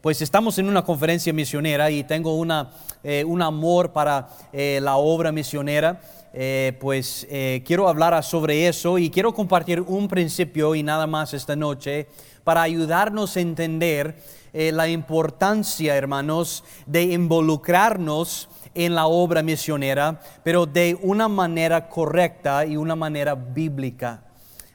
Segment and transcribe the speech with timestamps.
[0.00, 2.70] Pues estamos en una conferencia misionera y tengo una,
[3.02, 6.00] eh, un amor para eh, la obra misionera.
[6.36, 7.28] Eh, pues
[7.64, 12.08] quiero hablar sobre eso y quiero compartir un principio y nada más esta noche
[12.42, 14.16] para ayudarnos a entender
[14.52, 22.76] la importancia, hermanos, de involucrarnos en la obra misionera, pero de una manera correcta y
[22.76, 24.24] una manera bíblica.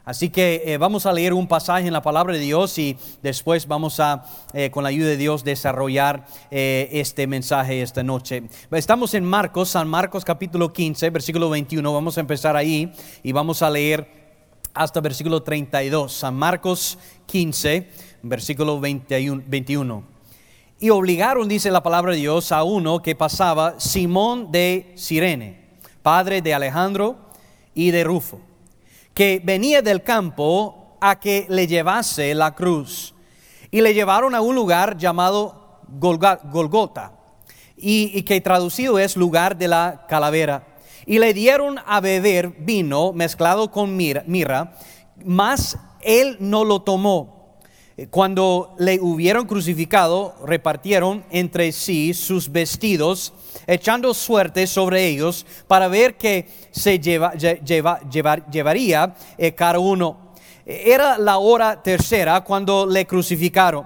[0.09, 3.67] Así que eh, vamos a leer un pasaje en la palabra de Dios y después
[3.67, 8.41] vamos a, eh, con la ayuda de Dios, desarrollar eh, este mensaje esta noche.
[8.71, 11.93] Estamos en Marcos, San Marcos capítulo 15, versículo 21.
[11.93, 14.07] Vamos a empezar ahí y vamos a leer
[14.73, 16.11] hasta versículo 32.
[16.11, 17.87] San Marcos 15,
[18.23, 19.43] versículo 21.
[19.45, 20.03] 21.
[20.79, 25.67] Y obligaron, dice la palabra de Dios, a uno que pasaba, Simón de Sirene,
[26.01, 27.29] padre de Alejandro
[27.75, 28.48] y de Rufo
[29.19, 33.13] que venía del campo a que le llevase la cruz.
[33.69, 37.11] Y le llevaron a un lugar llamado Golgota,
[37.75, 40.65] y, que traducido es lugar de la calavera.
[41.05, 44.71] Y le dieron a beber vino mezclado con mirra,
[45.25, 47.38] mas él no lo tomó.
[48.09, 53.33] Cuando le hubieron crucificado, repartieron entre sí sus vestidos
[53.67, 60.33] echando suerte sobre ellos para ver qué se lleva, llevaría eh, cada uno.
[60.65, 63.85] Era la hora tercera cuando le crucificaron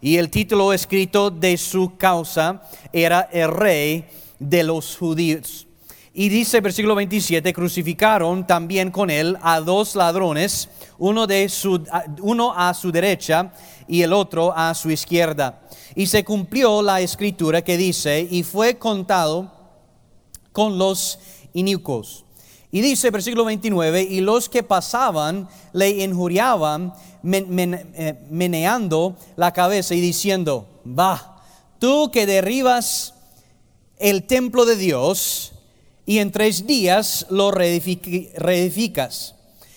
[0.00, 4.04] y el título escrito de su causa era el rey
[4.38, 5.68] de los judíos.
[6.14, 10.68] Y dice versículo 27, crucificaron también con él a dos ladrones,
[10.98, 11.82] uno, de su,
[12.20, 13.50] uno a su derecha
[13.88, 15.62] y el otro a su izquierda.
[15.94, 19.50] Y se cumplió la escritura que dice, y fue contado
[20.52, 21.18] con los
[21.54, 22.26] inicuos.
[22.70, 26.92] Y dice versículo 29, y los que pasaban le injuriaban
[27.24, 31.42] eh, meneando la cabeza y diciendo, va,
[31.78, 33.14] tú que derribas
[33.98, 35.52] el templo de Dios
[36.04, 39.34] y en tres días lo reedificas,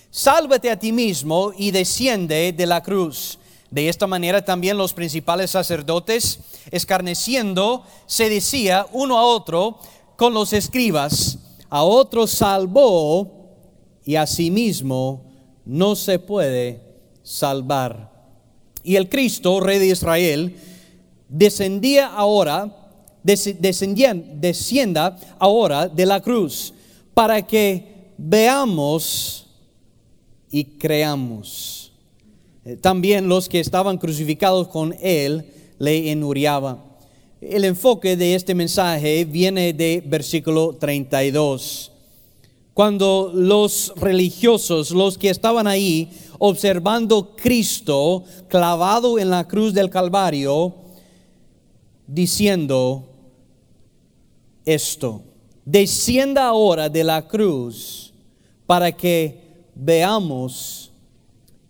[0.10, 3.40] sálvate a ti mismo y desciende de la cruz.
[3.70, 6.40] De esta manera también los principales sacerdotes,
[6.72, 9.80] escarneciendo, se decía uno a otro
[10.16, 13.36] con los escribas, a otro salvó
[14.06, 15.26] y a sí mismo
[15.66, 16.82] no se puede
[17.24, 18.14] salvar.
[18.84, 20.58] Y el Cristo, Rey de Israel,
[21.28, 22.85] descendía ahora,
[23.26, 26.74] descienda ahora de la cruz,
[27.14, 29.48] para que veamos
[30.52, 31.92] y creamos.
[32.64, 35.46] Eh, también los que estaban crucificados con él
[35.80, 36.84] le enuriaban.
[37.42, 41.92] El enfoque de este mensaje viene de versículo 32.
[42.74, 46.10] Cuando los religiosos, los que estaban ahí
[46.40, 50.76] observando Cristo clavado en la cruz del Calvario,
[52.08, 53.15] diciendo
[54.66, 55.22] esto,
[55.64, 58.14] descienda ahora de la cruz
[58.66, 59.40] para que
[59.76, 60.92] veamos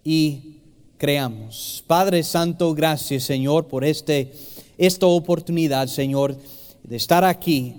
[0.03, 0.59] y
[0.97, 1.84] creamos.
[1.88, 4.34] Padre Santo, gracias Señor por este,
[4.78, 6.38] esta oportunidad, Señor,
[6.84, 7.75] de estar aquí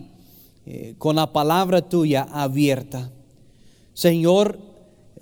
[0.67, 3.11] eh, con la palabra tuya abierta.
[3.95, 4.59] Señor,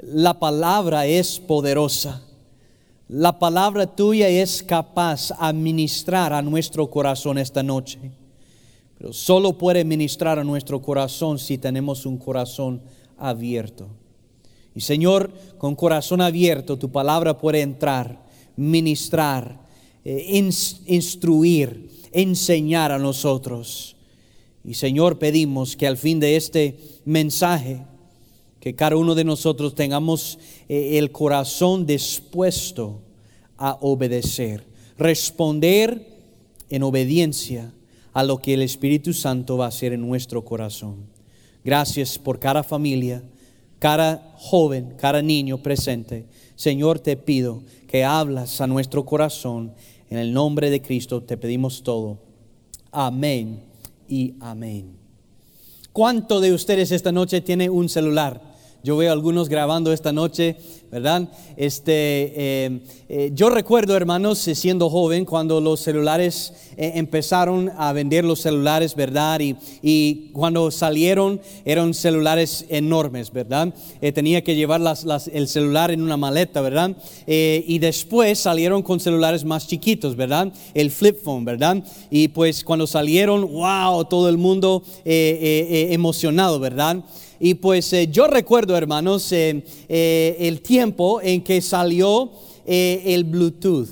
[0.03, 2.22] la palabra es poderosa.
[3.09, 8.00] La palabra tuya es capaz de administrar a nuestro corazón esta noche.
[9.12, 12.82] Solo puede ministrar a nuestro corazón si tenemos un corazón
[13.19, 13.88] abierto.
[14.75, 18.25] Y Señor, con corazón abierto, tu palabra puede entrar,
[18.56, 19.60] ministrar,
[20.04, 20.26] eh,
[20.87, 23.97] instruir, enseñar a nosotros.
[24.65, 27.82] Y Señor, pedimos que al fin de este mensaje,
[28.60, 30.38] que cada uno de nosotros tengamos
[30.69, 33.03] eh, el corazón dispuesto
[33.56, 34.65] a obedecer,
[34.97, 36.15] responder
[36.71, 37.72] en obediencia
[38.14, 41.06] a lo que el Espíritu Santo va a hacer en nuestro corazón.
[41.62, 43.22] Gracias por cada familia
[43.84, 46.24] cada joven, cada niño presente,
[46.56, 49.74] Señor, te pido que hablas a nuestro corazón.
[50.08, 52.16] En el nombre de Cristo te pedimos todo.
[52.91, 53.62] Amén
[54.09, 54.97] y amén.
[55.92, 58.53] ¿Cuánto de ustedes esta noche tiene un celular?
[58.84, 60.59] Yo veo algunos grabando esta noche
[60.95, 61.28] ¿verdad?
[61.57, 61.92] Este,
[62.36, 68.41] eh, eh, yo recuerdo, hermanos, eh, siendo joven, cuando los celulares empezaron a vender los
[68.41, 69.41] celulares, ¿verdad?
[69.41, 73.75] Y, y cuando salieron eran celulares enormes, ¿verdad?
[74.13, 76.97] tenía que llevar las, el celular en una maleta, ¿verdad?
[77.27, 80.53] y después salieron con celulares más chiquitos, ¿verdad?
[80.75, 81.83] El flip phone, ¿verdad?
[82.10, 87.04] Y pues cuando salieron, wow, todo el mundo emocionado, ¿verdad?
[87.44, 92.30] Y pues eh, yo recuerdo, hermanos, eh, eh, el tiempo en que salió
[92.64, 93.91] el Bluetooth.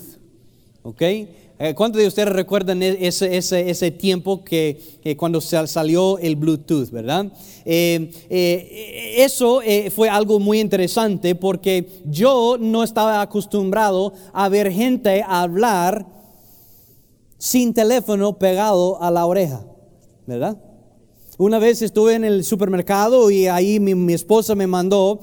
[0.83, 1.03] ¿Ok?
[1.03, 4.81] Eh, ¿Cuántos de ustedes recuerdan e-, ese, ese, ese tiempo que,
[5.19, 7.27] cuando salió el Bluetooth, verdad?
[7.67, 9.61] Eh, eh, eso
[9.95, 16.07] fue algo muy interesante porque yo no estaba acostumbrado a ver gente hablar
[17.37, 19.63] sin teléfono pegado a la oreja,
[20.27, 20.57] ¿verdad?
[21.43, 25.19] Una vez estuve en el supermercado y ahí mi, esposa me mandó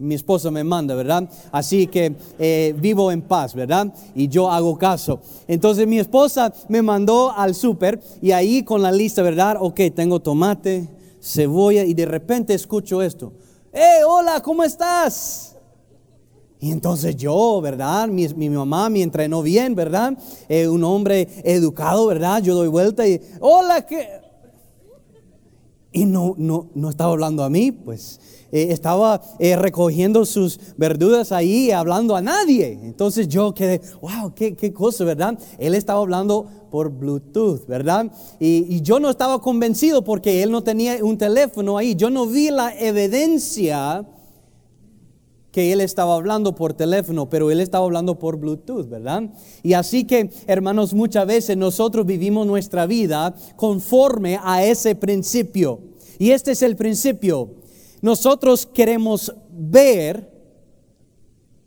[0.00, 1.30] mi esposa me manda, ¿verdad?
[1.52, 3.94] Así que eh, vivo en paz, ¿verdad?
[4.16, 5.20] Y yo hago caso.
[5.46, 9.58] Entonces mi esposa me mandó al súper y ahí con la lista, ¿verdad?
[9.60, 10.88] Ok, tengo tomate,
[11.20, 13.32] cebolla y de repente escucho esto.
[13.72, 15.54] ¡Eh, hola, ¿cómo estás?
[16.58, 18.08] Y entonces yo, ¿verdad?
[18.08, 20.18] Mi, mi mamá me entrenó bien, ¿verdad?
[20.48, 22.42] Eh, un hombre educado, ¿verdad?
[22.42, 24.23] Yo doy vuelta y, hola, ¿qué?
[25.96, 28.18] Y no, no, no estaba hablando a mí, pues
[28.50, 32.78] eh, estaba eh, recogiendo sus verduras ahí, hablando a nadie.
[32.82, 35.38] Entonces yo quedé, wow, qué, qué cosa, ¿verdad?
[35.56, 38.10] Él estaba hablando por Bluetooth, ¿verdad?
[38.40, 41.94] Y, y, yo no estaba convencido porque él no tenía un teléfono ahí.
[41.94, 44.04] Yo no vi la evidencia
[45.54, 49.22] que él estaba hablando por teléfono, pero él estaba hablando por Bluetooth, ¿verdad?
[49.62, 55.78] Y así que, hermanos, muchas veces nosotros vivimos nuestra vida conforme a ese principio.
[56.18, 57.50] Y este es el principio.
[58.02, 60.28] Nosotros queremos ver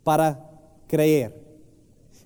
[0.04, 0.38] para
[0.86, 1.34] creer.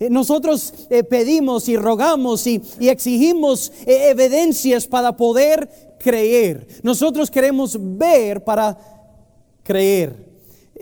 [0.00, 5.70] Eh, nosotros eh, pedimos y rogamos y, exigimos eh, evidencias para poder
[6.00, 6.66] creer.
[6.82, 8.76] Nosotros queremos ver para
[9.62, 10.31] creer.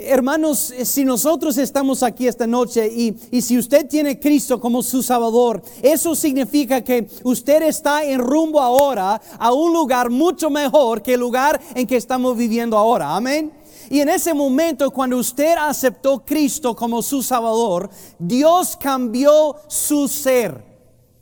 [0.02, 5.02] Hermanos, eh, si nosotros estamos aquí esta noche y, si usted tiene Cristo como su
[5.02, 11.14] Salvador, eso significa que usted está en rumbo ahora a un lugar mucho mejor que
[11.14, 13.14] el lugar en que estamos viviendo ahora.
[13.14, 13.52] Amén.
[13.90, 20.64] Y en ese momento, cuando usted aceptó Cristo como su Salvador, Dios cambió su ser.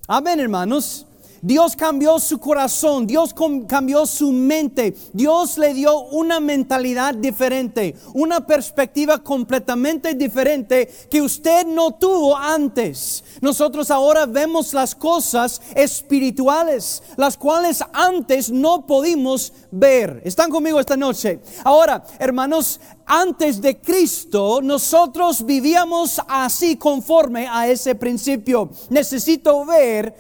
[0.07, 1.08] Amén, hermanos.
[1.43, 3.35] Dios cambió su corazón, Dios
[3.67, 11.67] cambió su mente, Dios le dio una mentalidad diferente, una perspectiva completamente diferente que usted
[11.67, 13.23] no tuvo antes.
[13.41, 20.21] Nosotros ahora vemos las cosas espirituales, las cuales antes no pudimos ver.
[20.25, 21.41] ¿Están conmigo esta noche?
[21.65, 28.71] Ahora, hermanos, antes de Cristo nosotros vivíamos así conforme a ese principio.
[28.91, 30.15] Necesito ver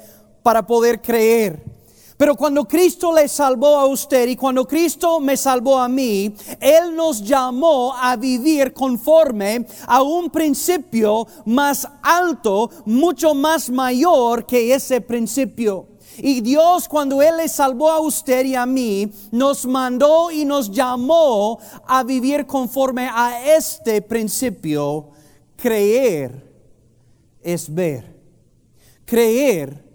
[0.48, 1.62] para poder creer.
[2.16, 6.96] Pero cuando Cristo le salvó a usted y cuando Cristo me salvó a mí, Él
[6.96, 15.02] nos llamó a vivir conforme a un principio más alto, mucho más mayor que ese
[15.02, 15.88] principio.
[16.16, 20.70] Y Dios cuando Él le salvó a usted y a mí, nos mandó y nos
[20.70, 25.10] llamó a vivir conforme a este principio.
[25.56, 26.42] Creer
[27.42, 28.16] es ver.
[29.04, 29.87] Creer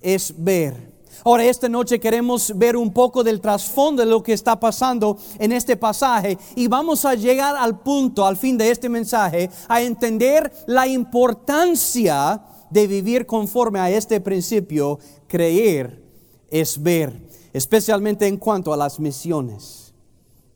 [0.00, 0.90] es ver.
[1.24, 5.52] Ahora, esta noche queremos ver un poco del trasfondo de lo que está pasando en
[5.52, 10.50] este pasaje y vamos a llegar al punto, al fin de este mensaje, a entender
[10.66, 14.98] la importancia de vivir conforme a este principio.
[15.26, 16.02] Creer
[16.48, 19.92] es ver, especialmente en cuanto a las misiones,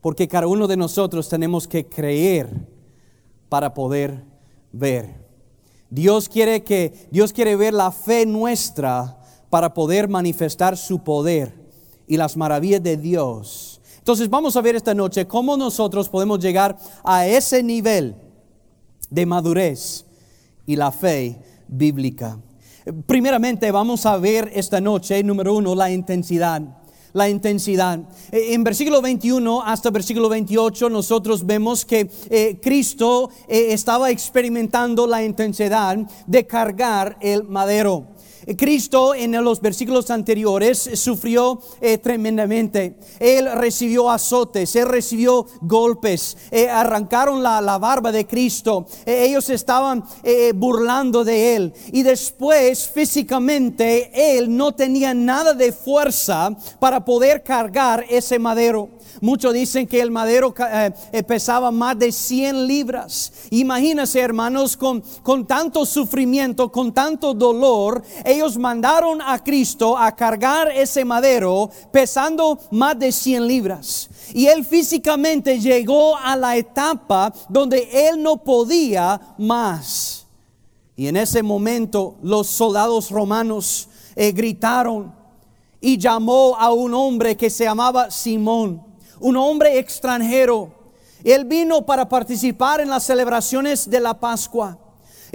[0.01, 2.49] porque cada uno de nosotros tenemos que creer
[3.49, 4.23] para poder
[4.71, 5.25] ver.
[5.91, 9.21] Dios quiere que Dios quiere ver la fe nuestra
[9.55, 11.53] para poder manifestar su poder
[12.07, 13.79] y las maravillas de Dios.
[13.99, 18.17] Entonces vamos a ver esta noche cómo nosotros podemos llegar a ese nivel
[19.09, 20.05] de madurez
[20.65, 22.37] y la fe bíblica.
[23.05, 26.61] Primeramente vamos a ver esta noche, número uno, la intensidad.
[27.13, 28.01] La intensidad.
[28.33, 35.23] En versículo 21 hasta versículo 28 nosotros vemos que eh, Cristo eh, estaba experimentando la
[35.23, 35.95] intensidad
[36.27, 38.14] de cargar el madero.
[38.53, 42.95] Cristo en los versículos anteriores sufrió eh, tremendamente.
[43.19, 48.85] Él recibió azotes, él recibió golpes, eh, arrancaron la, barba de Cristo.
[49.05, 50.03] Eh, ellos estaban
[50.55, 51.73] burlando de él.
[51.91, 58.89] Y después físicamente él no tenía nada de fuerza para poder cargar ese madero.
[59.21, 60.53] Muchos dicen que el madero
[61.27, 63.31] pesaba más de 100 libras.
[63.49, 68.03] Imagínense, hermanos, con, con tanto sufrimiento, con tanto dolor,
[68.35, 74.09] ellos mandaron a Cristo a cargar ese madero pesando más de 100 libras.
[74.33, 80.25] Y él físicamente llegó a la etapa donde él no podía más.
[80.95, 85.13] Y en ese momento los soldados romanos eh, gritaron
[85.81, 88.85] y llamó a un hombre que se llamaba Simón
[89.19, 90.71] un hombre extranjero.
[91.23, 94.77] Él vino para participar en las celebraciones de la Pascua.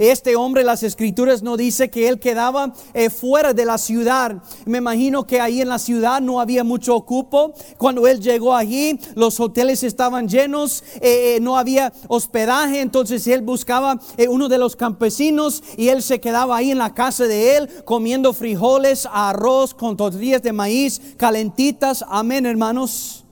[0.01, 4.41] Este hombre, las escrituras no dice que él quedaba eh, fuera de la ciudad.
[4.65, 7.53] Me imagino que ahí en la ciudad no había mucho ocupo.
[7.77, 13.43] Cuando él llegó allí, los hoteles estaban llenos, eh, eh, no había hospedaje, entonces él
[13.43, 17.69] buscaba uno de los campesinos y él se quedaba ahí en la casa de él
[17.85, 22.03] comiendo frijoles, arroz con tortillas de maíz calentitas.
[22.09, 23.23] Amén, hermanos.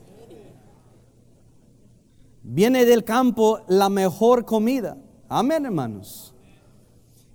[2.43, 4.97] Viene del campo la mejor comida.
[5.27, 6.28] Amén, hermanos.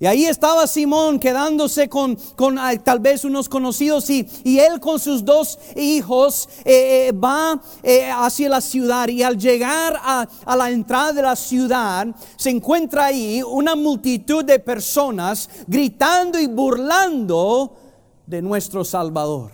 [0.00, 4.80] Y ahí estaba Simón quedándose con, con ah, tal vez unos conocidos y, y, él
[4.80, 10.26] con sus dos hijos eh, eh, va eh, hacia la ciudad y al llegar a,
[10.44, 16.48] a, la entrada de la ciudad se encuentra ahí una multitud de personas gritando y
[16.48, 17.76] burlando
[18.26, 19.52] de nuestro Salvador.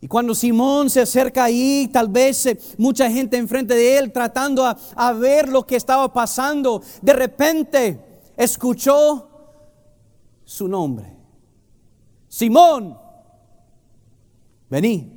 [0.00, 5.12] Y cuando Simón se acerca ahí, tal vez mucha gente enfrente de él tratando a,
[5.12, 8.07] ver lo que estaba pasando, de repente
[8.38, 9.28] escuchó
[10.44, 11.14] su nombre.
[12.28, 12.96] Simón,
[14.70, 15.14] vení.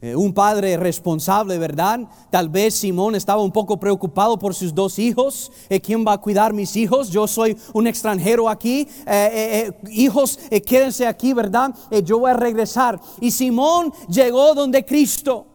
[0.00, 2.00] Eh, un padre responsable, ¿verdad?
[2.28, 5.52] Tal vez Simón estaba un poco preocupado por sus dos hijos.
[5.68, 7.08] Eh, ¿Quién va a cuidar mis hijos?
[7.08, 8.88] Yo soy un extranjero aquí.
[9.06, 11.72] Eh, hijos, quédense aquí, ¿verdad?
[12.04, 13.00] yo voy a regresar.
[13.20, 15.46] Y Simón llegó donde Cristo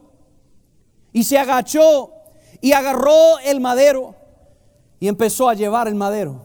[1.12, 2.12] y se agachó
[2.62, 4.16] y agarró el madero
[5.00, 6.42] y empezó a llevar el madero.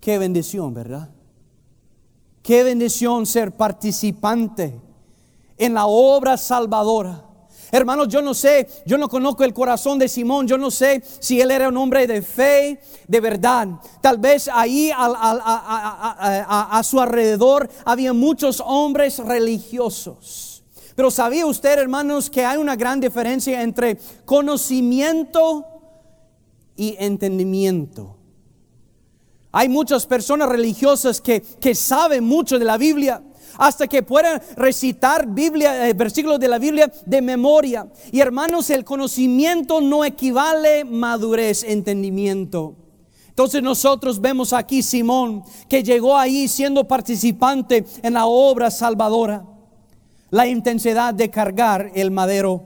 [0.00, 1.10] Qué bendición, ¿verdad?
[2.42, 4.80] Qué bendición ser participante
[5.56, 7.24] en la obra salvadora.
[7.70, 11.40] Hermanos, yo no sé, yo no conozco el corazón de Simón, yo no sé si
[11.40, 13.68] él era un hombre de fe, de verdad.
[14.02, 20.62] Tal vez ahí a, su alrededor había muchos hombres religiosos.
[20.94, 23.96] Pero ¿sabía usted, hermanos, que hay una gran diferencia entre
[24.26, 25.71] conocimiento
[26.76, 28.16] y entendimiento?
[29.52, 33.22] Hay muchas personas religiosas que, que saben mucho de la Biblia
[33.58, 37.86] hasta que puedan recitar Biblia, eh, versículos de la Biblia de memoria.
[38.10, 42.76] Y hermanos, el conocimiento no equivale madurez, entendimiento.
[43.28, 49.44] Entonces nosotros vemos aquí Simón que llegó ahí siendo participante en la obra salvadora,
[50.30, 52.62] la intensidad de cargar el madero.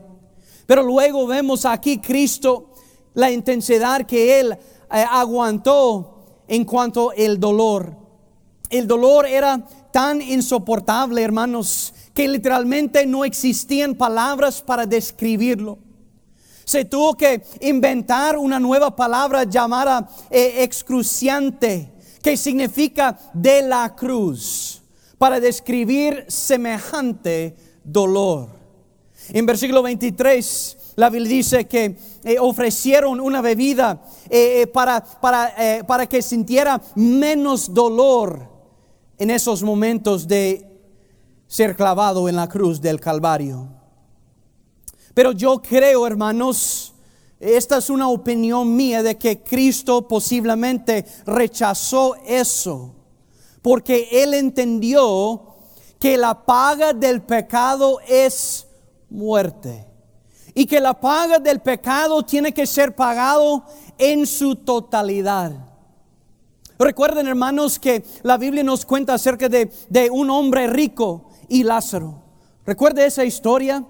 [0.65, 2.66] Pero luego vemos aquí Cristo,
[3.17, 4.57] la intensidad que él eh,
[5.09, 7.97] aguantó en cuanto al dolor.
[8.69, 15.79] El dolor era tan insoportable, hermanos, que literalmente no existían palabras para describirlo.
[16.63, 24.83] Se tuvo que inventar una nueva palabra llamada eh, excruciante, que significa de la cruz,
[25.17, 28.49] para describir semejante dolor.
[29.29, 34.01] En versículo 23, la Biblia dice que eh, ofrecieron una bebida
[34.31, 35.53] eh, para, para,
[35.85, 38.49] para que sintiera menos dolor
[39.19, 40.67] en esos momentos de
[41.45, 43.69] ser clavado en la cruz del Calvario.
[45.13, 46.95] Pero yo creo, hermanos,
[47.39, 52.95] esta es una opinión mía de que Cristo posiblemente rechazó eso,
[53.61, 55.57] porque Él entendió
[55.99, 58.65] que la paga del pecado es
[59.11, 59.85] muerte
[60.57, 63.63] y que la paga del pecado tiene que ser pagado
[63.95, 65.51] en su totalidad.
[66.79, 69.69] Recuerden hermanos que la Biblia nos cuenta acerca de,
[70.11, 72.23] un hombre rico y Lázaro.
[72.65, 73.85] Recuerde esa historia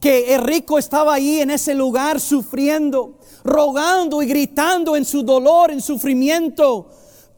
[0.00, 5.70] que el rico estaba ahí en ese lugar sufriendo, rogando y gritando en su dolor,
[5.70, 6.90] en sufrimiento,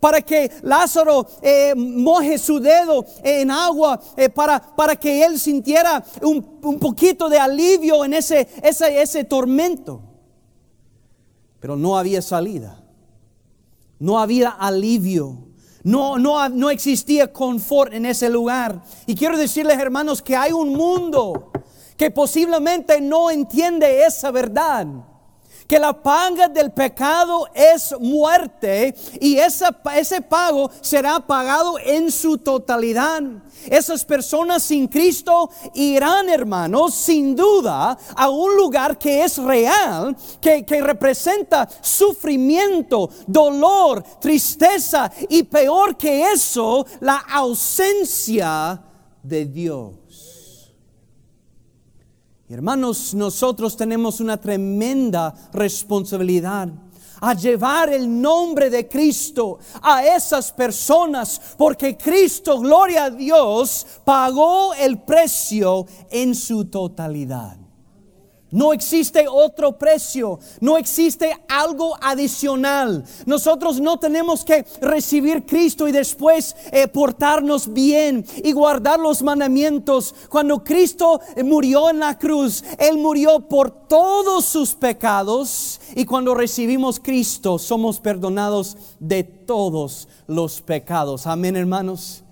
[0.02, 6.04] para que Lázaro eh, moje su dedo en agua, eh, para, para, que él sintiera
[6.20, 6.42] un,
[6.80, 10.02] poquito de alivio en ese, ese, ese tormento.
[11.60, 12.82] Pero no había salida
[14.02, 15.38] no había alivio.
[15.84, 18.82] No, no, no existía confort en ese lugar.
[19.06, 21.52] Y quiero decirles, hermanos, que hay un mundo
[21.96, 24.88] que posiblemente no entiende esa verdad
[25.66, 33.22] que la paga del pecado es muerte y ese pago será pagado en su totalidad.
[33.70, 40.64] Esas personas sin Cristo irán, hermanos, sin duda a un lugar que es real, que,
[40.64, 48.82] que representa sufrimiento, dolor, tristeza y peor que eso, la ausencia
[49.22, 50.01] de Dios.
[52.52, 56.68] Hermanos, nosotros tenemos una tremenda responsabilidad
[57.22, 64.74] a llevar el nombre de Cristo a esas personas, porque Cristo, gloria a Dios, pagó
[64.74, 67.61] el precio en su totalidad.
[68.52, 73.02] No existe otro precio, no existe algo adicional.
[73.24, 80.14] Nosotros no tenemos que recibir Cristo y después eh, portarnos bien y guardar los mandamientos.
[80.28, 87.00] Cuando Cristo murió en la cruz, Él murió por todos sus pecados y cuando recibimos
[87.00, 91.26] Cristo somos perdonados de todos los pecados.
[91.26, 92.22] Amén, hermanos.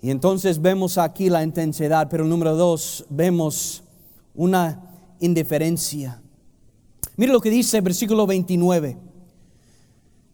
[0.00, 3.82] Y entonces vemos aquí la intensidad, pero número dos, vemos
[4.38, 6.22] una indiferencia.
[7.16, 8.96] Mire lo que dice el versículo 29.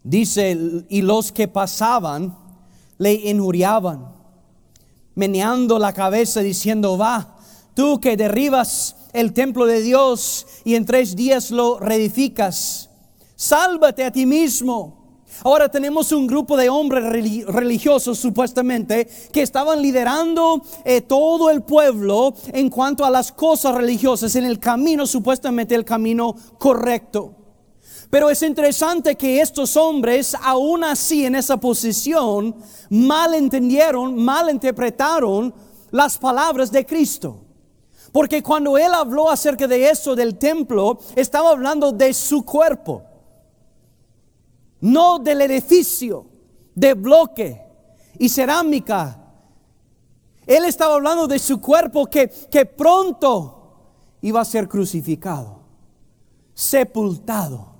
[0.03, 2.37] Dice, y los que pasaban
[2.99, 4.13] le injuriaban,
[5.15, 7.35] meneando la cabeza diciendo, va,
[7.73, 12.91] tú que derribas el templo de Dios y en tres días lo reedificas,
[13.35, 15.04] sálvate a ti mismo.
[15.43, 17.03] Ahora tenemos un grupo de hombres
[17.45, 24.35] religiosos supuestamente que estaban liderando eh, todo el pueblo en cuanto a las cosas religiosas
[24.35, 27.35] en el camino, supuestamente el camino correcto.
[28.09, 32.55] Pero es interesante que estos hombres, aún así en esa posición,
[32.89, 35.53] mal entendieron, mal interpretaron
[35.91, 37.41] las palabras de Cristo.
[38.11, 43.03] Porque cuando él habló acerca de eso del templo, estaba hablando de su cuerpo
[44.85, 46.27] no del edificio
[46.75, 47.59] de bloque
[48.19, 49.19] y cerámica.
[50.45, 53.79] Él estaba hablando de su cuerpo que, que pronto
[54.21, 55.63] iba a ser crucificado,
[56.53, 57.74] sepultado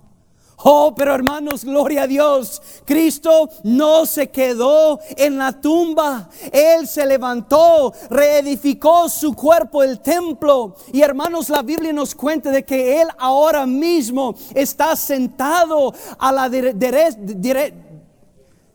[0.57, 2.61] Oh, pero hermanos, gloria a Dios.
[2.85, 6.29] Cristo no se quedó en la tumba.
[6.51, 10.75] Él se levantó, reedificó su cuerpo, el templo.
[10.93, 16.49] Y hermanos, la Biblia nos cuenta de que Él ahora mismo está sentado a la
[16.49, 17.17] derecha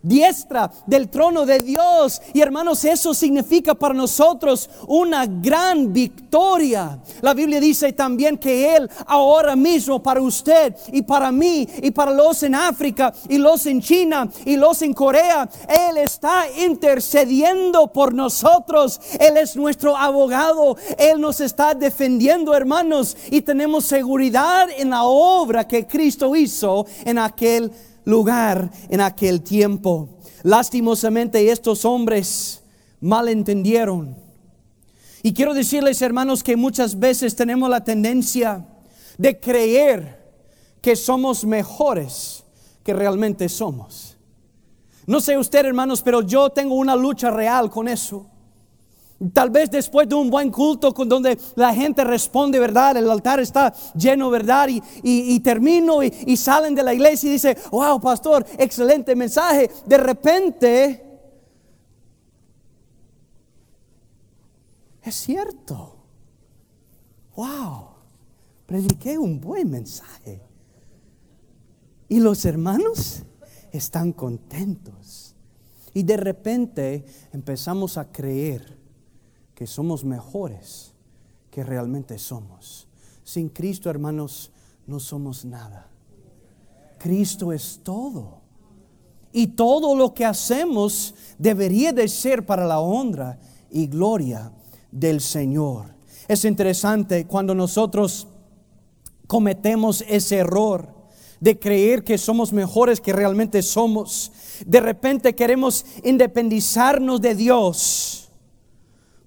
[0.03, 2.21] diestra del trono de Dios.
[2.33, 6.99] Y hermanos, eso significa para nosotros una gran victoria.
[7.21, 12.13] La Biblia dice también que Él ahora mismo para usted y para mí y para
[12.13, 18.15] los en África y los en China y los en Corea, Él está intercediendo por
[18.15, 19.01] nosotros.
[19.19, 20.77] Él es nuestro abogado.
[20.99, 27.19] Él nos está defendiendo, hermanos, y tenemos seguridad en la obra que Cristo hizo en
[27.19, 27.73] aquel
[28.11, 30.19] lugar en aquel tiempo.
[30.43, 32.63] Lastimosamente estos hombres
[33.01, 34.17] malentendieron.
[35.23, 38.67] Y quiero decirles, hermanos, que muchas veces tenemos la tendencia
[39.19, 40.21] de creer
[40.81, 42.45] que somos mejores
[42.83, 44.17] que realmente somos.
[45.07, 48.30] No sé usted, hermanos, pero yo tengo una lucha real con eso.
[49.35, 52.97] Tal vez después de un buen culto con donde la gente responde, ¿verdad?
[52.97, 54.69] El altar está lleno, ¿verdad?
[55.03, 59.71] Y, termino y, y, salen de la iglesia y dice, wow, pastor, excelente mensaje.
[59.85, 61.05] De repente,
[65.03, 65.97] es cierto.
[67.37, 67.89] Wow,
[68.65, 70.41] prediqué un buen mensaje.
[72.09, 73.25] Y los hermanos
[73.71, 75.37] están contentos.
[75.93, 77.05] Y de repente
[77.35, 78.80] empezamos a creer
[79.61, 80.95] que somos mejores
[81.51, 82.89] que realmente somos.
[83.23, 84.51] Sin Cristo, hermanos,
[84.87, 85.87] no somos nada.
[86.97, 88.41] Cristo es todo.
[89.35, 93.39] Y todo lo que hacemos debería de ser para la honra
[93.71, 94.51] y gloria
[94.91, 95.95] del Señor.
[96.27, 98.29] Es interesante cuando nosotros
[99.27, 100.89] cometemos ese error
[101.39, 104.33] de creer que somos mejores que realmente somos.
[104.65, 108.20] De repente queremos independizarnos de Dios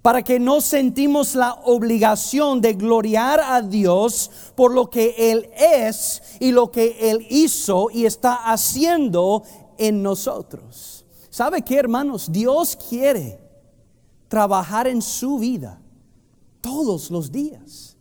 [0.04, 6.22] para que no sentimos la obligación de gloriar a Dios por lo que Él es
[6.42, 9.44] y lo que Él hizo y está haciendo
[9.78, 11.06] en nosotros.
[11.30, 12.30] ¿Sabe qué, hermanos?
[12.30, 13.40] Dios quiere
[14.28, 15.80] trabajar en su vida
[16.60, 17.96] todos los días.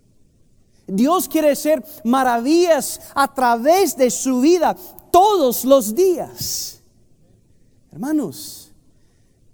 [0.89, 4.75] Dios quiere hacer maravillas a través de su vida
[5.13, 6.83] todos los días.
[7.93, 8.73] Hermanos,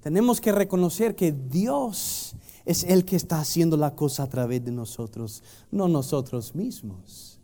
[0.00, 2.27] tenemos que reconocer que Dios
[2.68, 7.40] es el que está haciendo la cosa a través de nosotros, no nosotros mismos.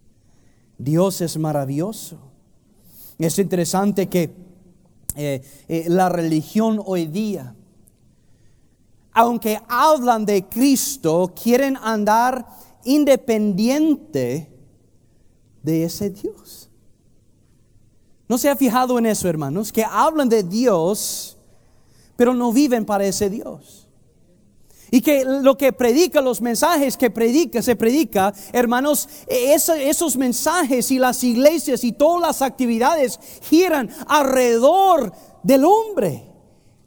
[0.77, 2.19] Dios es maravilloso.
[3.19, 4.37] Es interesante que
[5.17, 7.55] eh, eh, la religión hoy día,
[9.13, 12.47] aunque hablan de Cristo, quieren andar
[12.85, 14.53] independiente
[15.63, 16.69] de ese Dios.
[18.29, 19.73] ¿No se ha fijado en eso, hermanos?
[19.73, 21.39] Que hablan de Dios,
[22.15, 23.84] pero no viven para ese Dios.
[24.91, 30.99] Y que lo que predica, los mensajes que predica, se predica, hermanos, esos mensajes y
[30.99, 36.25] las iglesias y todas las actividades giran alrededor del hombre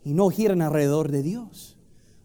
[0.03, 1.77] y no giran alrededor de Dios.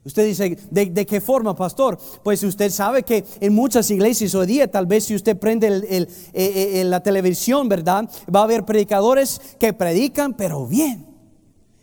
[0.04, 1.96] Usted dice, ¿de, qué forma, pastor?
[2.24, 6.06] Pues usted sabe que en muchas iglesias hoy día, tal vez si usted prende eh,
[6.32, 8.08] eh, la televisión, ¿verdad?
[8.34, 11.11] Va a haber predicadores que predican, pero bien.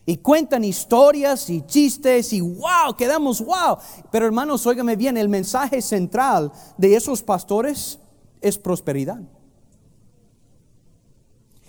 [0.10, 3.78] Y cuentan historias y chistes y wow, quedamos wow.
[4.10, 8.00] Pero hermanos, óigame bien, el mensaje central de esos pastores
[8.42, 9.22] es prosperidad.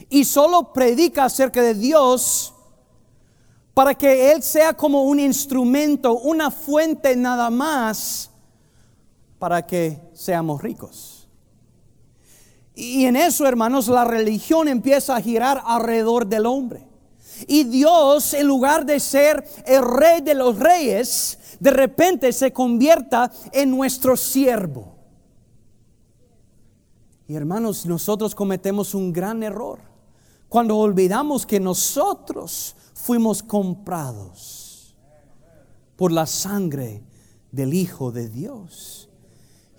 [0.09, 2.55] Y solo predica acerca de Dios
[3.74, 8.31] para que Él sea como un instrumento, una fuente nada más
[9.38, 11.29] para que seamos ricos.
[12.74, 16.89] Y en eso, hermanos, la religión empieza a girar alrededor del hombre.
[17.46, 23.31] Y Dios, en lugar de ser el rey de los reyes, de repente se convierta
[23.53, 24.96] en nuestro siervo.
[27.29, 29.79] Y hermanos, nosotros cometemos un gran error
[30.48, 34.96] cuando olvidamos que nosotros fuimos comprados
[35.96, 37.05] por la sangre
[37.53, 39.10] del Hijo de Dios.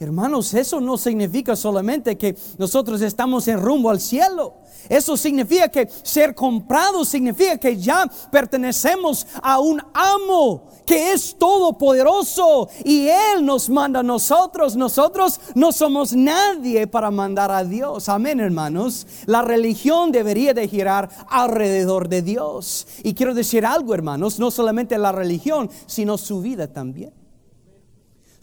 [0.01, 4.55] Hermanos, eso no significa solamente que nosotros estamos en rumbo al cielo.
[4.89, 12.67] Eso significa que ser comprados significa que ya pertenecemos a un amo que es todopoderoso
[12.83, 14.75] y Él nos manda a nosotros.
[14.75, 18.09] Nosotros no somos nadie para mandar a Dios.
[18.09, 19.05] Amén, hermanos.
[19.27, 22.87] La religión debería de girar alrededor de Dios.
[23.03, 27.20] Y quiero decir algo, hermanos, no solamente la religión, sino su vida también.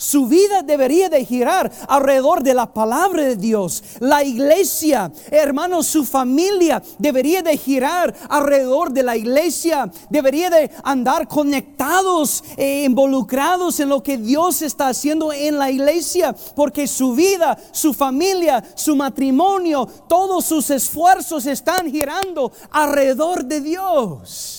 [0.00, 3.82] Su vida debería de girar alrededor de la palabra de Dios.
[3.98, 9.90] La iglesia, hermanos, su familia debería de girar alrededor de la iglesia.
[10.08, 16.32] Debería de andar conectados e involucrados en lo que Dios está haciendo en la iglesia.
[16.54, 24.57] Porque su vida, su familia, su matrimonio, todos sus esfuerzos están girando alrededor de Dios.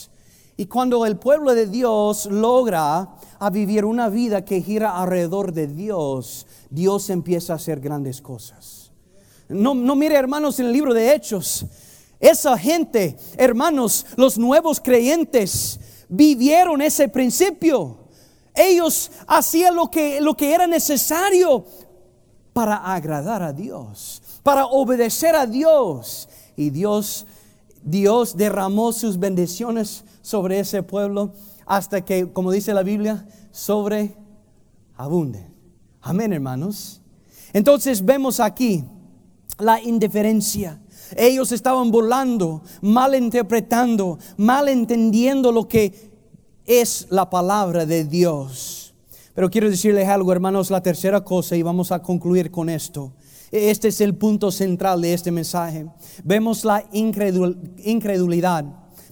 [0.60, 5.67] Y cuando el pueblo de Dios logra a vivir una vida que gira alrededor de
[5.67, 8.91] Dios, Dios empieza a hacer grandes cosas.
[9.48, 11.65] No, no mire hermanos en el libro de Hechos,
[12.19, 17.95] esa gente, hermanos, los nuevos creyentes, vivieron ese principio.
[18.54, 21.63] Ellos hacían lo que, lo que era necesario
[22.52, 26.28] para agradar a Dios, para obedecer a Dios.
[26.58, 27.26] Y Dios,
[27.82, 31.34] Dios derramó sus bendiciones sobre ese pueblo
[31.65, 35.47] hasta que, como dice la Biblia, sobreabunde.
[36.01, 37.01] Amén, hermanos.
[37.53, 38.84] Entonces vemos aquí
[39.60, 40.82] la indiferencia.
[41.15, 46.12] Ellos estaban burlando, malinterpretando, malentendiendo lo que
[46.65, 48.93] es la palabra de Dios.
[49.34, 53.13] Pero quiero decirles algo, hermanos, la tercera cosa, y vamos a concluir con esto.
[53.51, 55.88] Este es el punto central de este mensaje.
[56.23, 58.65] Vemos la incredulidad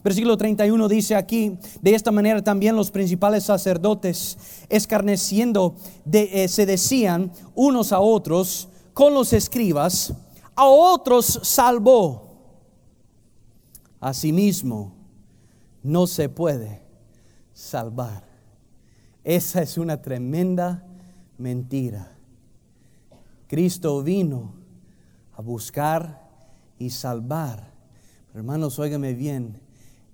[0.04, 4.38] Versículo 31 dice aquí, de esta manera también los principales sacerdotes,
[4.70, 5.76] escarneciendo,
[6.12, 10.14] eh, se decían unos a otros con los escribas,
[10.56, 12.28] a otros salvó.
[14.00, 14.96] Asimismo,
[15.84, 16.82] no se puede
[17.54, 18.24] salvar.
[19.24, 20.86] Esa es una tremenda
[21.38, 22.16] mentira.
[23.48, 24.54] Cristo vino
[25.34, 26.28] a buscar
[26.80, 27.72] y salvar.
[28.34, 29.60] Hermanos, óigame bien,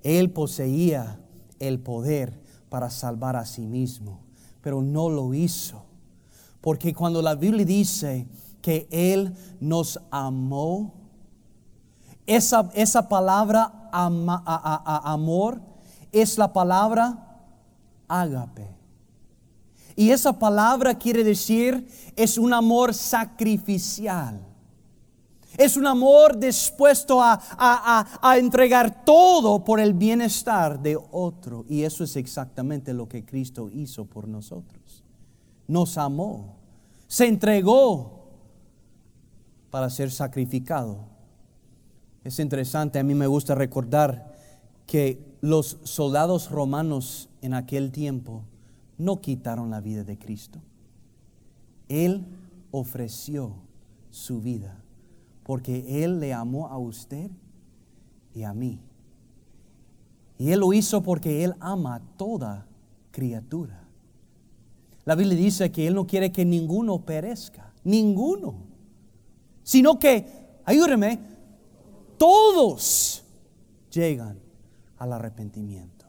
[0.03, 1.19] él poseía
[1.59, 2.39] el poder
[2.69, 4.19] para salvar a sí mismo,
[4.61, 5.83] pero no lo hizo.
[6.61, 8.27] Porque cuando la Biblia dice
[8.61, 10.93] que Él nos amó,
[12.25, 15.61] esa, esa palabra amor
[16.11, 17.41] es la palabra
[18.07, 18.69] ágape.
[19.95, 24.39] Y esa palabra quiere decir es un amor sacrificial.
[25.57, 31.65] Es un amor dispuesto a, entregar todo por el bienestar de otro.
[31.69, 35.03] Y eso es exactamente lo que Cristo hizo por nosotros.
[35.67, 36.55] Nos amó.
[37.07, 38.23] Se entregó
[39.69, 40.99] para ser sacrificado.
[42.23, 44.33] Es interesante, a mí me gusta recordar
[44.87, 48.43] que los soldados romanos en aquel tiempo
[48.97, 50.59] no quitaron la vida de Cristo.
[51.89, 52.25] Él
[52.71, 53.53] ofreció
[54.09, 54.82] su vida
[55.43, 57.29] porque Él le amó a usted
[58.33, 58.79] y a mí.
[60.37, 62.65] Y Él lo hizo porque Él ama a toda
[63.11, 63.83] criatura.
[65.05, 68.55] La Biblia dice que Él no quiere que ninguno perezca, ninguno,
[69.63, 70.25] sino que,
[70.65, 71.19] ayúdeme,
[72.17, 73.23] todos
[73.91, 74.39] llegan
[74.97, 76.05] al arrepentimiento.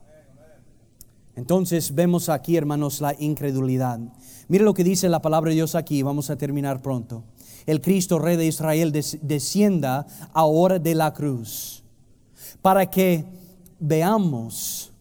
[1.36, 3.98] Entonces vemos aquí, hermanos, la incredulidad.
[4.46, 7.24] Mire lo que dice la palabra de Dios aquí, vamos a terminar pronto
[7.66, 11.82] el Cristo Rey de Israel descienda ahora de la cruz,
[12.60, 13.24] para que
[13.78, 14.92] veamos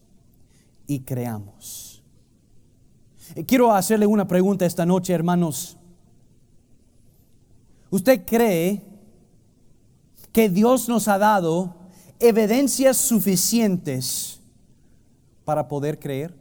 [0.86, 2.02] y creamos.
[3.46, 5.76] Quiero hacerle una pregunta esta noche, hermanos.
[7.90, 8.82] ¿Usted cree
[10.32, 11.74] que Dios nos ha dado
[12.18, 14.40] evidencias suficientes
[15.44, 16.34] para poder creer?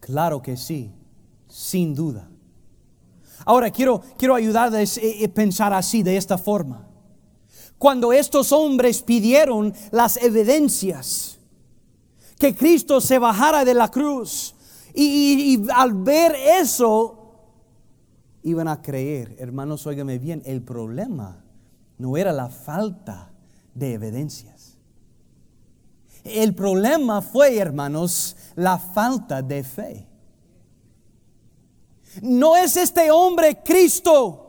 [0.00, 0.90] Claro que sí,
[1.48, 2.28] sin duda.
[3.44, 6.88] Ahora quiero, quiero ayudarles a eh, eh, pensar así, de esta forma.
[7.78, 11.38] Cuando estos hombres pidieron las evidencias,
[12.38, 14.54] que Cristo se bajara de la cruz,
[14.94, 17.24] y, y al ver eso,
[18.42, 19.36] iban a creer.
[19.38, 21.44] Hermanos, óigame bien, el problema
[21.98, 23.32] no era la falta
[23.74, 24.78] de evidencias.
[26.24, 30.06] El problema fue, hermanos, la falta de fe.
[32.22, 34.43] No es este hombre Cristo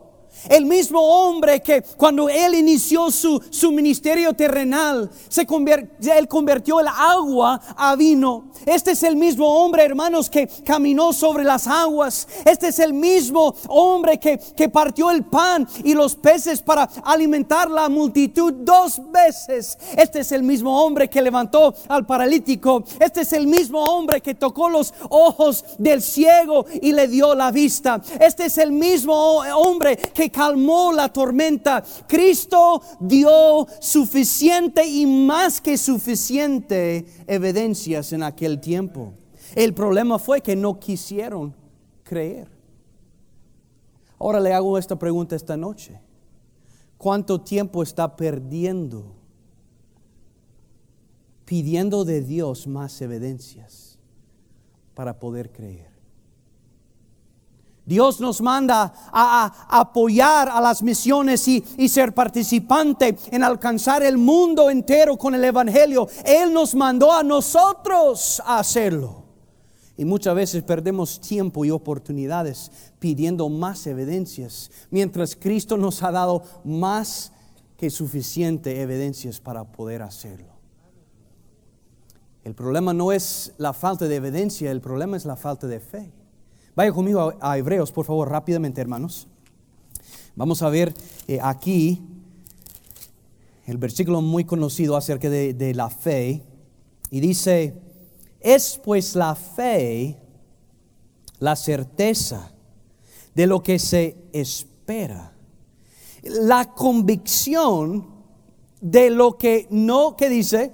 [0.48, 7.60] el mismo hombre que cuando él inició su, su ministerio terrenal, se convirtió el agua
[7.76, 8.50] a vino.
[8.64, 12.26] Este es el mismo hombre, hermanos, que caminó sobre las aguas.
[12.44, 17.70] Este es el mismo hombre que, que partió el pan y los peces para alimentar
[17.70, 19.78] la multitud dos veces.
[19.96, 22.84] Este es el mismo hombre que levantó al paralítico.
[22.98, 27.50] Este es el mismo hombre que tocó los ojos del ciego y le dio la
[27.50, 28.00] vista.
[28.20, 29.14] Este es el mismo
[29.54, 31.84] hombre que calmó la tormenta.
[32.06, 39.14] Cristo dio suficiente y más que suficiente evidencias en aquel tiempo.
[39.54, 41.54] El problema fue que no quisieron
[42.02, 42.48] creer.
[44.18, 46.00] Ahora le hago esta pregunta esta noche.
[46.98, 49.14] ¿Cuánto tiempo está perdiendo
[51.44, 53.98] pidiendo de Dios más evidencias
[54.94, 55.95] para poder creer?
[57.86, 64.18] Dios nos manda a, apoyar a las misiones y, y, ser participante en alcanzar el
[64.18, 66.08] mundo entero con el Evangelio.
[66.24, 69.24] Él nos mandó a nosotros a hacerlo.
[69.96, 76.42] Y muchas veces perdemos tiempo y oportunidades pidiendo más evidencias, mientras Cristo nos ha dado
[76.64, 77.32] más
[77.76, 80.56] que suficiente evidencias para poder hacerlo.
[82.42, 86.12] El problema no es la falta de evidencia, el problema es la falta de fe.
[86.76, 89.26] Vaya conmigo a, Hebreos, por favor, rápidamente, hermanos.
[90.34, 90.92] Vamos a ver
[91.26, 92.02] eh, aquí
[93.64, 96.42] el versículo muy conocido acerca de, de la fe.
[97.10, 97.80] Y dice,
[98.40, 100.18] es pues la fe
[101.38, 102.52] la certeza
[103.34, 105.32] de lo que se espera,
[106.24, 108.06] la convicción
[108.82, 110.72] de lo que no, ¿qué dice?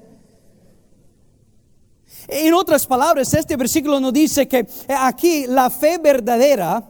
[2.29, 6.83] En otras palabras, este versículo nos dice que aquí la fe verdadera,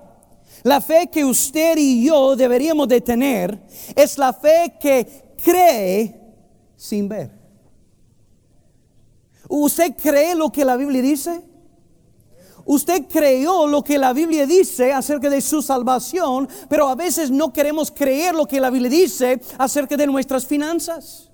[0.62, 3.60] la fe que usted y yo deberíamos de tener,
[3.96, 6.20] es la fe que cree
[6.76, 7.30] sin ver.
[9.48, 11.42] ¿Usted cree lo que la Biblia dice?
[12.64, 17.52] Usted creyó lo que la Biblia dice acerca de su salvación, pero a veces no
[17.52, 21.31] queremos creer lo que la Biblia dice acerca de nuestras finanzas.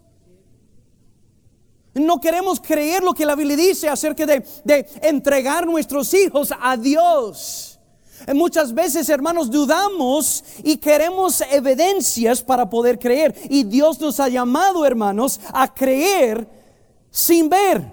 [1.99, 4.45] No queremos creer lo que la Biblia dice acerca de,
[5.03, 7.79] entregar nuestros hijos a Dios.
[8.35, 13.35] Muchas veces, hermanos, dudamos y queremos evidencias para poder creer.
[13.49, 16.49] Y Dios nos ha llamado, hermanos, a creer
[17.11, 17.93] sin ver.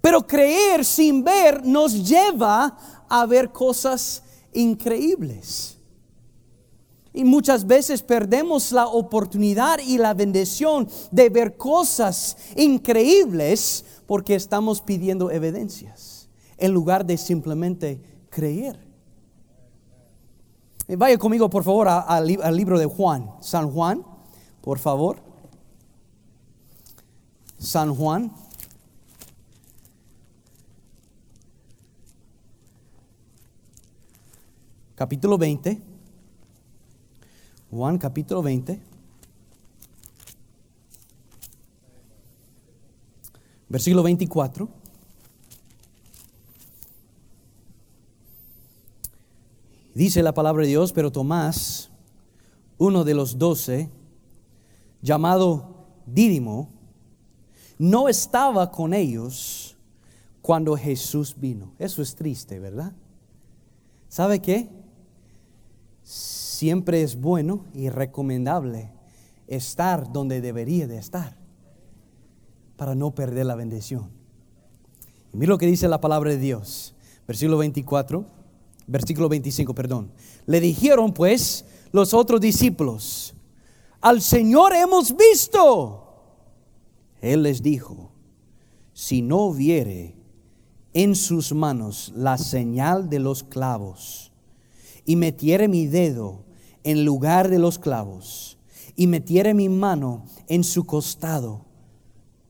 [0.00, 2.76] Pero creer sin ver nos lleva
[3.08, 4.22] a ver cosas
[4.52, 5.75] increíbles.
[7.16, 14.82] Y muchas veces perdemos la oportunidad y la bendición de ver cosas increíbles porque estamos
[14.82, 18.78] pidiendo evidencias en lugar de simplemente creer.
[20.88, 24.04] Eh, vaya conmigo, por favor, al libro de Juan, San Juan,
[24.60, 25.16] por favor.
[27.58, 28.30] San Juan.
[34.94, 35.85] Capítulo 20.
[37.70, 38.80] Juan capítulo 20.
[43.68, 44.68] Versículo 24.
[49.94, 51.90] Dice la palabra de Dios, pero Tomás,
[52.78, 53.90] uno de los doce,
[55.00, 56.68] llamado Dídimo,
[57.78, 59.76] no estaba con ellos
[60.42, 61.72] cuando Jesús vino.
[61.78, 62.92] Eso es triste, ¿verdad?
[64.08, 64.68] ¿Sabe qué?
[66.56, 68.90] Siempre es bueno y recomendable
[69.46, 71.36] estar donde debería de estar
[72.76, 74.10] para no perder la bendición.
[75.32, 76.94] Y mira lo que dice la palabra de Dios,
[77.28, 78.24] versículo 24,
[78.86, 80.10] versículo 25, perdón.
[80.46, 83.34] Le dijeron pues los otros discípulos,
[84.00, 86.04] al Señor hemos visto.
[87.20, 88.12] Él les dijo,
[88.94, 90.16] si no viere
[90.94, 94.32] en sus manos la señal de los clavos
[95.04, 96.45] y metiere mi dedo
[96.86, 98.58] en lugar de los clavos
[98.94, 101.64] y metiere mi mano en su costado,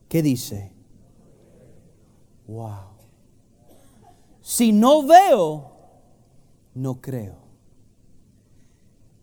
[0.07, 0.71] ¿qué dice?
[2.45, 2.91] Wow.
[4.39, 5.71] Si no veo,
[6.75, 7.35] no creo.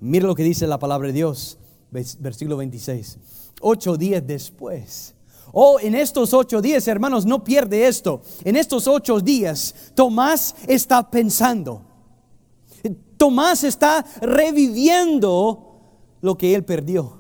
[0.01, 1.59] Mira lo que dice la palabra de Dios,
[1.93, 3.19] versículo 26.
[3.61, 5.15] Ocho días después.
[5.53, 8.21] Oh, en estos ocho días, hermanos, no pierde esto.
[8.43, 11.94] En estos ocho días, Tomás está pensando.
[13.17, 15.81] Tomás está reviviendo
[16.21, 17.19] lo que él perdió.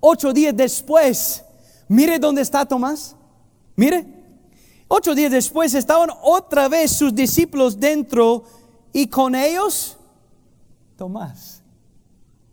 [0.00, 1.44] Ocho días después,
[1.88, 3.16] mire dónde está Tomás.
[3.76, 4.14] Mire,
[4.88, 8.44] Ocho días después estaban otra vez sus discípulos dentro
[8.92, 9.96] y con ellos
[10.96, 11.62] Tomás.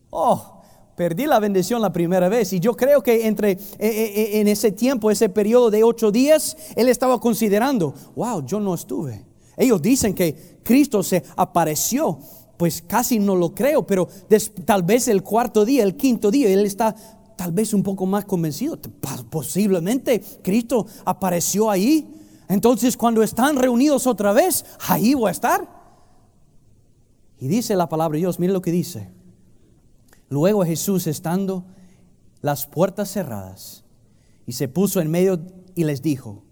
[0.09, 0.61] Oh,
[0.95, 4.47] perdí la bendición la primera vez y yo creo que entre eh, eh, eh, en
[4.47, 9.25] ese tiempo, ese periodo de ocho días, él estaba considerando, wow, yo no estuve.
[9.61, 12.19] Ellos dicen que Cristo se apareció,
[12.57, 14.07] pues casi no lo creo, pero
[14.65, 16.95] tal vez el cuarto día, el quinto día, él está
[17.37, 18.77] tal vez un poco más convencido.
[19.29, 22.17] Posiblemente Cristo apareció ahí
[22.51, 25.69] entonces cuando están reunidos otra vez, ahí voy a estar.
[27.39, 29.09] Y dice la palabra de Dios, mire lo que dice.
[30.27, 31.63] Luego Jesús estando
[32.41, 33.85] las puertas cerradas
[34.45, 35.39] y se puso en medio
[35.75, 36.43] y les dijo,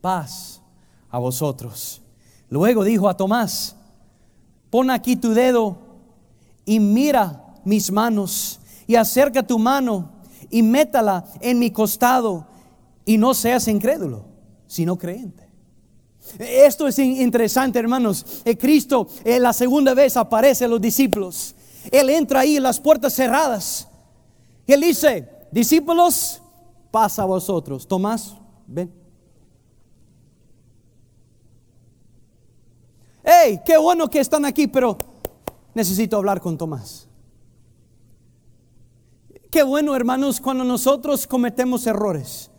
[0.00, 0.62] paz
[1.10, 2.02] a vosotros.
[2.50, 3.76] Luego dijo a Tomás,
[4.70, 5.78] pon aquí tu dedo
[6.64, 10.12] y mira mis manos y acerca tu mano
[10.50, 12.46] y métala en mi costado
[13.04, 14.24] y no seas incrédulo,
[14.66, 15.48] sino creyente.
[16.38, 18.42] Esto es interesante, hermanos.
[18.44, 21.54] Eh, Cristo eh, la segunda vez aparece a los discípulos.
[21.90, 23.88] Él entra ahí las puertas cerradas.
[24.66, 26.42] Él dice, discípulos,
[26.90, 27.86] pasa a vosotros.
[27.86, 28.34] Tomás,
[28.66, 28.97] ven.
[33.30, 34.96] Hey, qué bueno que están aquí, pero
[35.74, 37.06] necesito hablar con Tomás.
[39.50, 42.50] Qué bueno, hermanos, cuando nosotros cometemos errores,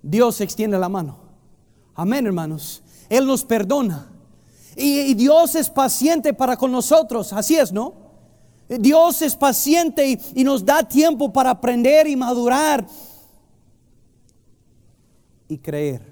[0.00, 1.18] Dios extiende la mano.
[1.94, 2.82] Amén, hermanos.
[3.10, 4.10] Él nos perdona.
[4.76, 7.30] Y, Dios es paciente para con nosotros.
[7.34, 7.92] Así es, ¿no?
[8.70, 12.86] Dios es paciente y, y nos da tiempo para aprender y madurar
[15.48, 16.11] y creer.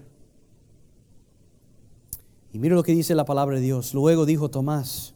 [2.53, 3.95] Y mire lo que dice la palabra de Dios.
[3.95, 5.15] Luego dijo Tomás,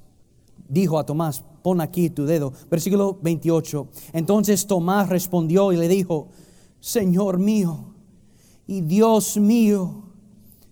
[0.68, 2.52] dijo a Tomás, pon aquí tu dedo.
[2.70, 3.88] Versículo 28.
[4.12, 6.28] Entonces Tomás respondió y le dijo,
[6.80, 7.94] Señor mío
[8.66, 10.02] y Dios mío.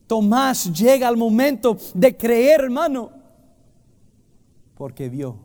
[0.06, 3.10] Tomás llega al momento de creer, hermano,
[4.76, 5.38] porque vio.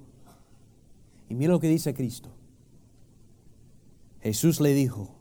[1.29, 2.29] Y mira lo que dice Cristo.
[4.19, 5.15] Jesús le dijo,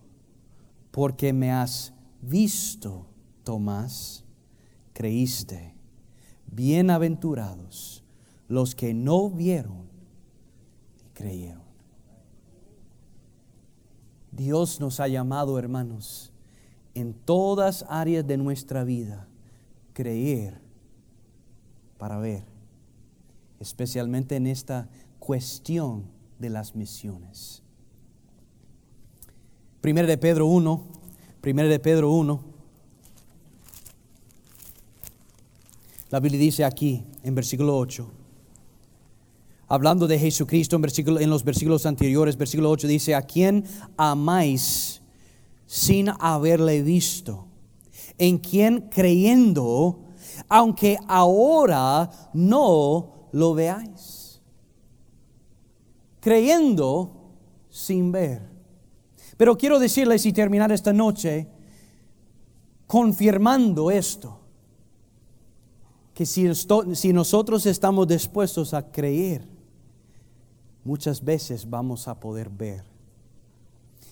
[0.90, 3.06] porque me has visto,
[3.44, 4.24] Tomás,
[4.92, 5.75] creíste.
[6.56, 8.02] Bienaventurados
[8.48, 9.90] los que no vieron
[11.04, 11.60] y creyeron.
[14.32, 16.32] Dios nos ha llamado, hermanos,
[16.94, 19.28] en todas áreas de nuestra vida
[19.92, 20.58] creer
[21.98, 22.46] para ver,
[23.60, 24.88] especialmente en esta
[25.18, 26.06] cuestión
[26.38, 27.62] de las misiones.
[29.82, 30.86] Primero de Pedro 1,
[31.42, 32.55] primero de Pedro 1.
[36.10, 38.08] La Biblia dice aquí en versículo 8,
[39.68, 43.64] hablando de Jesucristo en, en los versículos anteriores, versículo 8 dice, a quien
[43.96, 45.02] amáis
[45.66, 47.46] sin haberle visto
[48.18, 50.00] en quien creyendo,
[50.48, 54.40] aunque ahora no lo veáis.
[56.20, 57.34] Creyendo
[57.68, 58.42] sin ver.
[59.36, 61.48] Pero quiero decirles y terminar esta noche
[62.86, 64.40] confirmando esto,
[66.16, 66.48] que si,
[66.94, 69.46] si nosotros estamos dispuestos a creer,
[70.82, 72.82] muchas veces vamos a poder ver.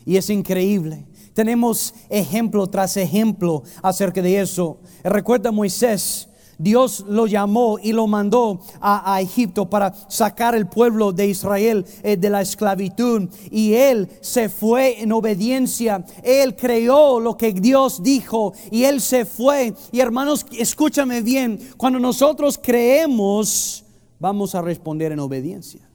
[0.05, 1.07] Y es increíble.
[1.33, 4.77] Tenemos ejemplo tras ejemplo acerca de eso.
[5.03, 6.29] Recuerda Moisés.
[6.59, 12.17] Dios lo llamó y lo mandó a, Egipto para sacar el pueblo de Israel eh,
[12.17, 13.29] de la esclavitud.
[13.51, 16.05] Y él se fue en obediencia.
[16.23, 19.75] Él creyó lo que Dios dijo y él se fue.
[19.93, 21.59] Y hermanos, escúchame bien.
[21.77, 23.85] Cuando nosotros creemos,
[24.19, 25.89] vamos a responder en obediencia.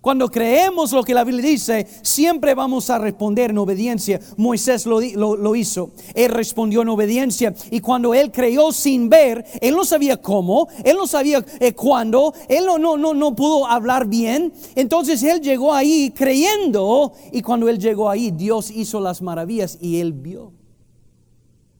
[0.00, 4.20] Cuando creemos lo que la Biblia dice, siempre vamos a responder en obediencia.
[4.36, 5.90] Moisés lo, hizo.
[6.14, 7.52] Él respondió en obediencia.
[7.70, 12.32] Y cuando él creyó sin ver, él no sabía cómo, él no sabía eh, cuándo,
[12.48, 14.52] él no, no, no, no pudo hablar bien.
[14.76, 17.12] Entonces él llegó ahí creyendo.
[17.32, 20.52] Y cuando él llegó ahí, Dios hizo las maravillas y él vio.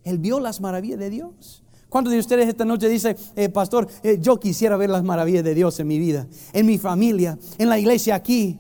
[0.03, 1.63] Él vio las maravillas de Dios.
[1.89, 5.55] ¿Cuántos de ustedes esta noche dicen, eh, pastor, eh, yo quisiera ver las maravillas de
[5.55, 8.59] Dios en mi vida, en mi familia, en la iglesia aquí,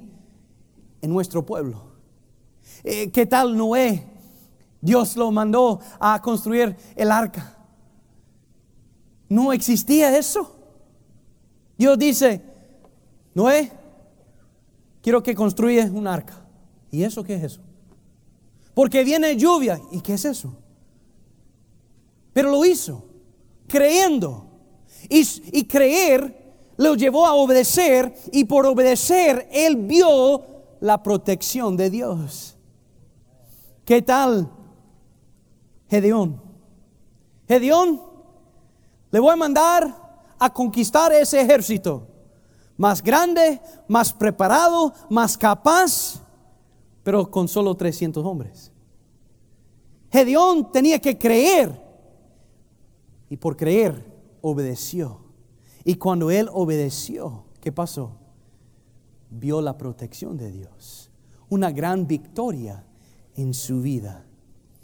[1.02, 1.82] en nuestro pueblo?
[2.84, 4.04] Eh, ¿Qué tal Noé?
[4.80, 7.54] Dios lo mandó a construir el arca.
[9.28, 10.56] No existía eso.
[11.76, 12.40] Dios dice,
[13.34, 13.70] Noé,
[15.02, 16.46] quiero que construyas un arca.
[16.90, 17.60] ¿Y eso qué es eso?
[18.72, 19.78] Porque viene lluvia.
[19.92, 20.56] ¿Y qué es eso?
[22.32, 23.07] Pero lo hizo
[23.68, 24.46] creyendo.
[25.08, 26.38] Y, y creer
[26.76, 30.44] lo llevó a obedecer y por obedecer él vio
[30.80, 32.56] la protección de Dios.
[33.84, 34.50] ¿Qué tal
[35.88, 36.40] Gedeón?
[37.48, 38.00] Gedeón,
[39.10, 42.06] le voy a mandar a conquistar ese ejército.
[42.76, 46.22] Más grande, más preparado, más capaz,
[47.02, 48.70] pero con solo 300 hombres.
[50.12, 51.87] Gedeón tenía que creer
[53.30, 54.04] y por creer
[54.40, 55.20] obedeció.
[55.84, 58.18] Y cuando él obedeció, ¿qué pasó?
[59.30, 61.10] Vio la protección de Dios.
[61.48, 62.84] Una gran victoria
[63.34, 64.26] en su vida.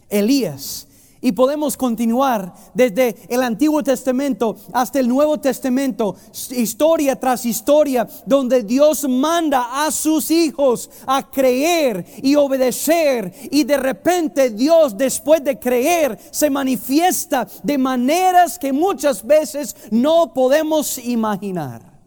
[0.09, 0.89] Elías
[1.25, 6.17] y podemos continuar desde el Antiguo Testamento hasta el Nuevo Testamento,
[6.51, 13.33] historia tras historia, donde Dios manda a sus hijos a creer y obedecer.
[13.51, 20.35] Y de repente Dios, después de creer, se manifiesta de maneras que muchas veces no
[20.35, 22.01] podemos imaginar.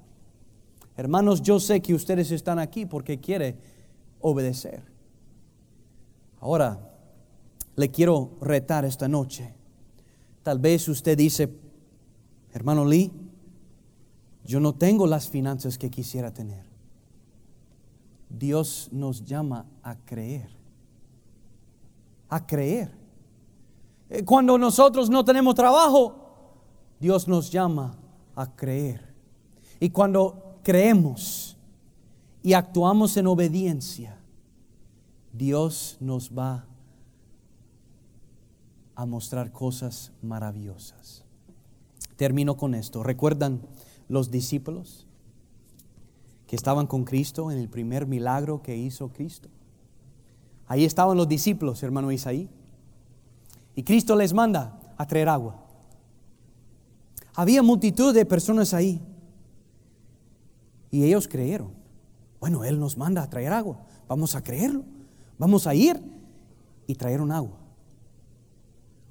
[0.96, 3.60] Hermanos, yo sé que ustedes están aquí porque quieren
[4.20, 4.84] obedecer.
[6.40, 6.80] Ahora,
[7.78, 9.54] le quiero retar esta noche.
[10.44, 11.50] Tal vez usted dice,
[12.52, 13.12] hermano Lee,
[14.44, 16.66] yo no tengo las finanzas que quisiera tener.
[18.30, 20.50] Dios nos llama a creer.
[22.30, 22.92] A creer.
[24.10, 26.16] Eh, cuando nosotros no tenemos trabajo,
[27.00, 27.96] Dios nos llama
[28.36, 29.14] a creer.
[29.80, 31.56] Y cuando creemos
[32.42, 34.18] y actuamos en obediencia,
[35.32, 36.77] Dios nos va a
[38.98, 41.24] a mostrar cosas maravillosas.
[42.16, 43.04] Termino con esto.
[43.04, 43.62] ¿Recuerdan
[44.10, 45.06] los discípulos
[46.48, 49.50] que estaban con Cristo en el primer milagro que hizo Cristo?
[50.66, 52.50] Ahí estaban los discípulos, hermano Isaí.
[53.76, 55.64] Y Cristo les manda a traer agua.
[57.36, 59.00] Había multitud de personas ahí.
[60.90, 61.70] Y ellos creyeron.
[62.40, 63.78] Bueno, Él nos manda a traer agua.
[64.08, 64.84] Vamos a creerlo.
[65.38, 66.02] Vamos a ir
[66.88, 67.67] y trajeron agua.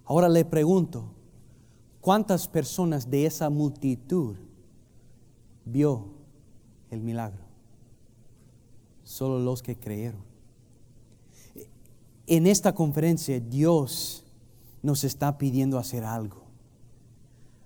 [0.07, 1.05] Ahora le pregunto,
[2.01, 4.37] ¿cuántas personas de esa multitud
[5.65, 6.07] vio
[6.91, 7.45] el milagro?
[9.03, 10.23] Solo los que creyeron.
[12.29, 14.25] En esta conferencia Dios
[14.83, 16.45] nos está pidiendo hacer algo,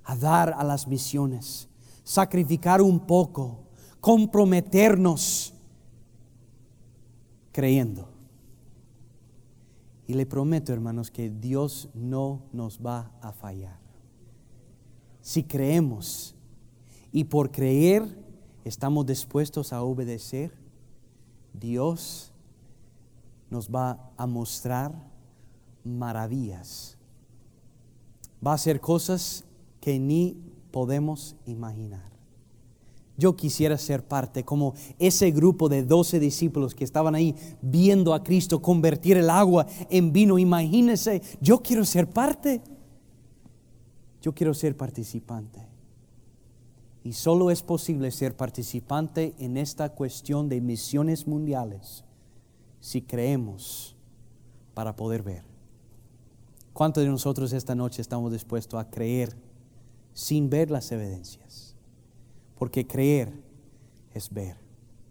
[0.04, 1.68] a dar a las misiones,
[2.04, 3.58] sacrificar un poco,
[4.00, 5.52] comprometernos
[7.52, 8.09] creyendo.
[10.10, 13.78] Y le prometo, hermanos, que Dios no nos va a fallar.
[15.20, 16.34] Si creemos
[17.12, 18.18] y por creer
[18.64, 20.52] estamos dispuestos a obedecer,
[21.52, 22.32] Dios
[23.50, 24.92] nos va a mostrar
[25.84, 26.98] maravillas.
[28.44, 29.44] Va a hacer cosas
[29.80, 30.42] que ni
[30.72, 32.09] podemos imaginar.
[33.20, 38.24] Yo quisiera ser parte, como ese grupo de doce discípulos que estaban ahí viendo a
[38.24, 40.38] Cristo convertir el agua en vino.
[40.38, 42.62] Imagínense, yo quiero ser parte.
[44.22, 45.60] Yo quiero ser participante.
[47.04, 52.04] Y solo es posible ser participante en esta cuestión de misiones mundiales
[52.80, 53.96] si creemos
[54.72, 55.44] para poder ver.
[56.72, 59.36] ¿Cuántos de nosotros esta noche estamos dispuestos a creer
[60.14, 61.39] sin ver las evidencias?
[62.60, 63.32] Porque creer
[64.12, 64.54] es ver.